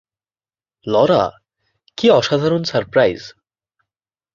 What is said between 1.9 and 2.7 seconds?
কি অসাধারণ